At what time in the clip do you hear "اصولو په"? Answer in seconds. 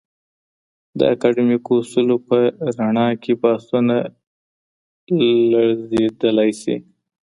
1.81-2.37